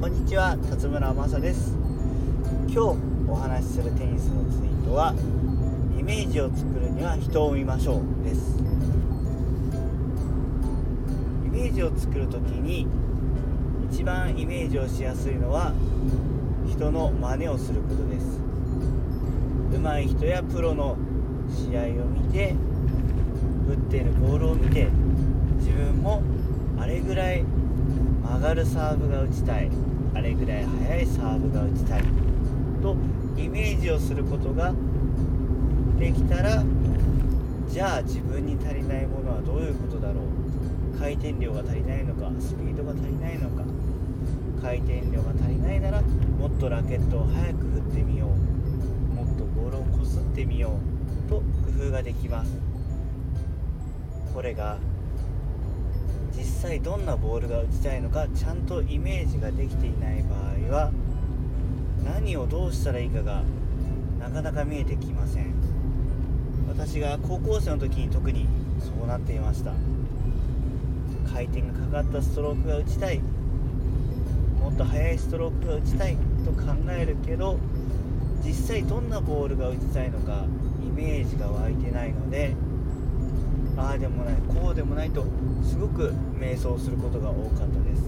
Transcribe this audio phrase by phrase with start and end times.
[0.00, 1.76] こんにちは辰村正です。
[2.68, 2.78] 今日
[3.28, 5.12] お話しするテニスのツイートは
[5.98, 8.56] イメージを作るには人を見ましょうです。
[11.44, 12.86] イメージを作る時に
[13.92, 15.74] 一番イメージをしやすいのは
[16.66, 18.40] 人の真似をすることです。
[19.70, 20.96] 上手い人やプロの
[21.50, 22.54] 試合を見て
[23.68, 24.88] 打っているボールを見て
[25.58, 26.22] 自分も
[26.78, 27.44] あれぐらい
[28.22, 29.70] 曲がるサーブが打ちたい。
[30.14, 32.02] あれぐらい速いサーブが打ちたい
[32.82, 32.96] と
[33.36, 34.72] イメージをすることが
[35.98, 36.62] できたら
[37.68, 40.98] じゃあ自分に足りないものはどういうことだろう。
[40.98, 43.64] 回転量が足りないのかスピードが足りないのか。
[44.60, 48.28] 回転量が足りないならもっとラケットを速く振ってみよう。
[49.14, 50.72] もっとボールをこすってみよ
[51.26, 51.30] う。
[51.30, 51.42] と工
[51.86, 52.50] 夫ができます。
[54.34, 54.78] これが
[56.36, 60.90] 実際どんなボールが打ちたいのかちゃんとイメージができていない場合は
[62.04, 63.42] 何をどうしたらいいかが
[64.18, 65.54] なかなか見えてきません。
[66.68, 68.46] 私が高校生の時に特に
[68.78, 69.72] そうなっていました。
[71.32, 73.20] 回転がかかったストロークが打ちたい。
[74.60, 76.16] もっと速いストロークが打ちたい。
[76.44, 77.58] と考えるけど
[78.42, 80.44] 実際どんなボールが打ちたいのか
[80.82, 82.54] イメージが湧いてないので
[83.80, 84.34] ああでもない。
[84.46, 85.24] こうでもないと
[85.64, 88.04] すごく迷走することが多かったです。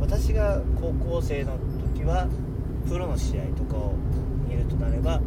[0.00, 1.58] 私が高校生の
[1.94, 2.28] 時は
[2.88, 3.94] プロの試合とかを
[4.48, 5.20] 見るとなれば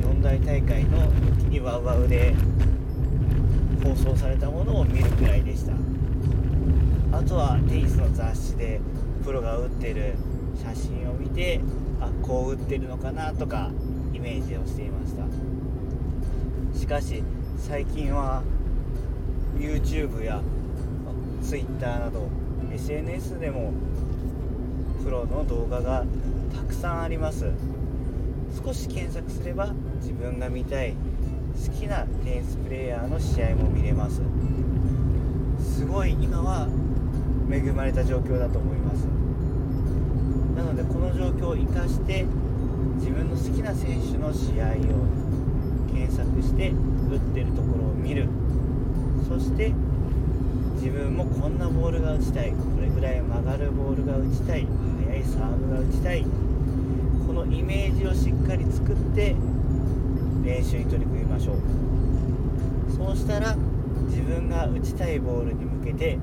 [0.00, 0.98] 四大大会の
[1.36, 2.34] 時にワウワウで
[3.82, 5.72] 放送されたものを見るくらいでした。
[7.10, 8.80] あとはテニスの雑誌で
[9.24, 10.14] プロが打ってる
[10.62, 11.60] 写真を見て
[12.00, 13.70] あこう打ってるのかなとか
[14.14, 15.24] イメージをしていました。
[16.78, 17.24] しかし
[17.58, 18.42] 最近は
[19.58, 20.40] YouTube や
[21.42, 22.28] Twitter など
[22.72, 23.72] SNS でも
[25.04, 26.04] プロの動画が
[26.54, 27.46] たくさんあります。
[28.64, 30.94] 少し検索すれば自分が見たい
[31.66, 34.22] 好きなテニスプレーヤーの試合も見れます。
[35.60, 36.68] すごい今は
[37.50, 39.06] 恵まれた状況だと思います。
[40.56, 42.24] なのでこの状況を生かして
[42.96, 45.37] 自分の好きな選手の試合を
[45.92, 46.70] 検索して
[47.10, 48.28] 打ってるところを見る。
[49.28, 49.72] そして
[50.74, 52.50] 自分もこんなボールが打ちたい。
[52.50, 54.66] これぐらい曲がるボールが打ちたい。
[55.06, 56.24] 速いサーブが打ちたい。
[57.26, 59.34] このイメージをしっかり作って
[60.44, 61.56] 練習に取り組みましょう。
[62.96, 63.56] そうしたら
[64.08, 66.18] 自分が打ちたいボールに向けて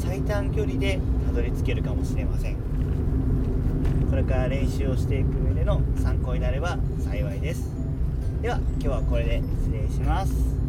[0.00, 2.56] 最短距離でたどり着けるかもしれません。
[4.10, 7.70] これから練習をしていく上での参考になれば幸いです。
[8.42, 10.59] では今日はこれで失礼します。